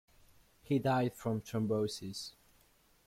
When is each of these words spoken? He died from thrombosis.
He 0.63 0.79
died 0.79 1.13
from 1.13 1.41
thrombosis. 1.41 2.33